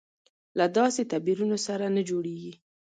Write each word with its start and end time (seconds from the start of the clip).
له 0.57 0.65
داسې 0.77 1.01
تعبیرونو 1.11 1.57
سره 1.67 1.85
نه 1.95 2.01
جوړېږي. 2.09 2.53